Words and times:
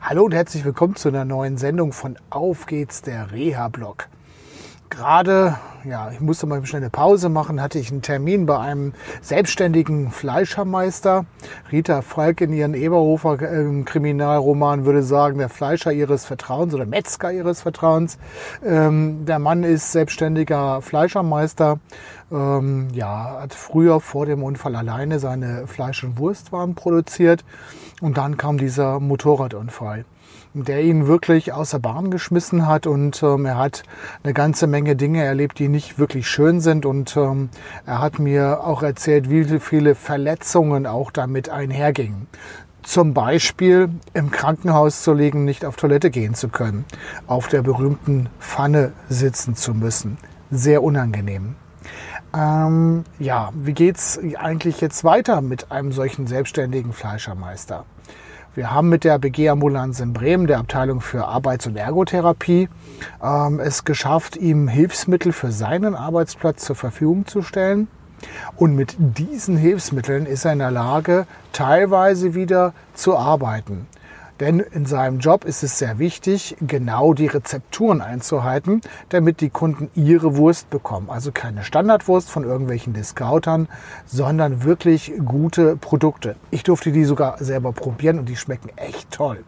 Hallo 0.00 0.24
und 0.24 0.32
herzlich 0.32 0.64
willkommen 0.64 0.94
zu 0.94 1.08
einer 1.08 1.24
neuen 1.24 1.58
Sendung 1.58 1.92
von 1.92 2.16
Auf 2.30 2.66
geht's, 2.66 3.02
der 3.02 3.32
Reha-Blog. 3.32 4.08
Gerade, 4.90 5.58
ja, 5.84 6.10
ich 6.10 6.20
musste 6.20 6.46
mal 6.46 6.64
schnell 6.64 6.82
eine 6.82 6.90
Pause 6.90 7.28
machen, 7.28 7.60
hatte 7.60 7.78
ich 7.78 7.90
einen 7.90 8.02
Termin 8.02 8.46
bei 8.46 8.58
einem 8.58 8.94
selbstständigen 9.20 10.10
Fleischermeister. 10.10 11.26
Rita 11.70 12.02
Falk 12.02 12.40
in 12.40 12.52
ihren 12.52 12.74
Eberhofer 12.74 13.40
äh, 13.40 13.82
Kriminalroman 13.82 14.86
würde 14.86 15.02
sagen, 15.02 15.38
der 15.38 15.50
Fleischer 15.50 15.92
ihres 15.92 16.24
Vertrauens 16.24 16.74
oder 16.74 16.86
Metzger 16.86 17.32
ihres 17.32 17.62
Vertrauens. 17.62 18.18
Ähm, 18.64 19.26
der 19.26 19.38
Mann 19.38 19.62
ist 19.62 19.92
selbstständiger 19.92 20.80
Fleischermeister. 20.80 21.78
Ähm, 22.32 22.88
ja, 22.92 23.38
hat 23.40 23.54
früher 23.54 24.00
vor 24.00 24.26
dem 24.26 24.42
Unfall 24.42 24.74
alleine 24.74 25.18
seine 25.18 25.66
Fleisch- 25.66 26.04
und 26.04 26.18
Wurstwaren 26.18 26.74
produziert 26.74 27.44
und 28.00 28.16
dann 28.16 28.36
kam 28.36 28.58
dieser 28.58 29.00
Motorradunfall, 29.00 30.04
der 30.54 30.82
ihn 30.82 31.06
wirklich 31.06 31.52
außer 31.52 31.78
Bahn 31.78 32.10
geschmissen 32.10 32.66
hat 32.66 32.86
und 32.86 33.22
ähm, 33.22 33.46
er 33.46 33.58
hat 33.58 33.82
eine 34.22 34.34
ganze 34.34 34.66
Menge 34.66 34.96
Dinge 34.96 35.24
erlebt, 35.24 35.58
die 35.58 35.68
nicht 35.68 35.98
wirklich 35.98 36.28
schön 36.28 36.60
sind 36.60 36.86
und 36.86 37.16
ähm, 37.16 37.50
er 37.86 38.00
hat 38.00 38.18
mir 38.18 38.64
auch 38.64 38.82
erzählt, 38.82 39.30
wie 39.30 39.58
viele 39.60 39.94
Verletzungen 39.94 40.86
auch 40.86 41.10
damit 41.10 41.48
einhergingen. 41.48 42.26
Zum 42.82 43.12
Beispiel 43.12 43.90
im 44.14 44.30
Krankenhaus 44.30 45.02
zu 45.02 45.12
liegen, 45.12 45.44
nicht 45.44 45.64
auf 45.64 45.76
Toilette 45.76 46.10
gehen 46.10 46.34
zu 46.34 46.48
können, 46.48 46.84
auf 47.26 47.48
der 47.48 47.62
berühmten 47.62 48.28
Pfanne 48.38 48.92
sitzen 49.08 49.56
zu 49.56 49.74
müssen. 49.74 50.16
Sehr 50.50 50.82
unangenehm. 50.82 51.56
Ähm, 52.34 53.04
ja, 53.18 53.50
wie 53.54 53.72
geht's 53.72 54.18
eigentlich 54.38 54.80
jetzt 54.80 55.04
weiter 55.04 55.40
mit 55.40 55.70
einem 55.70 55.92
solchen 55.92 56.26
selbstständigen 56.26 56.92
Fleischermeister? 56.92 57.84
Wir 58.54 58.72
haben 58.72 58.88
mit 58.88 59.04
der 59.04 59.18
BG 59.18 59.50
Ambulanz 59.50 60.00
in 60.00 60.12
Bremen, 60.12 60.46
der 60.46 60.58
Abteilung 60.58 61.00
für 61.00 61.26
Arbeits- 61.26 61.66
und 61.66 61.76
Ergotherapie, 61.76 62.68
ähm, 63.22 63.60
es 63.60 63.84
geschafft, 63.84 64.36
ihm 64.36 64.68
Hilfsmittel 64.68 65.32
für 65.32 65.52
seinen 65.52 65.94
Arbeitsplatz 65.94 66.64
zur 66.64 66.74
Verfügung 66.74 67.26
zu 67.26 67.42
stellen. 67.42 67.88
Und 68.56 68.74
mit 68.74 68.96
diesen 68.98 69.56
Hilfsmitteln 69.56 70.26
ist 70.26 70.44
er 70.44 70.54
in 70.54 70.58
der 70.58 70.70
Lage, 70.70 71.26
teilweise 71.52 72.34
wieder 72.34 72.72
zu 72.94 73.16
arbeiten. 73.16 73.86
Denn 74.40 74.60
in 74.60 74.86
seinem 74.86 75.18
Job 75.18 75.44
ist 75.44 75.62
es 75.62 75.78
sehr 75.78 75.98
wichtig, 75.98 76.56
genau 76.60 77.12
die 77.14 77.26
Rezepturen 77.26 78.00
einzuhalten, 78.00 78.80
damit 79.08 79.40
die 79.40 79.50
Kunden 79.50 79.90
ihre 79.94 80.36
Wurst 80.36 80.70
bekommen. 80.70 81.10
Also 81.10 81.32
keine 81.32 81.64
Standardwurst 81.64 82.30
von 82.30 82.44
irgendwelchen 82.44 82.92
Discountern, 82.92 83.68
sondern 84.06 84.64
wirklich 84.64 85.12
gute 85.24 85.76
Produkte. 85.76 86.36
Ich 86.50 86.62
durfte 86.62 86.92
die 86.92 87.04
sogar 87.04 87.42
selber 87.42 87.72
probieren 87.72 88.18
und 88.18 88.28
die 88.28 88.36
schmecken 88.36 88.70
echt 88.76 89.10
toll. 89.10 89.44